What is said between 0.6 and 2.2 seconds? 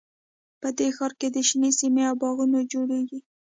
په دې ښار کې شنې سیمې او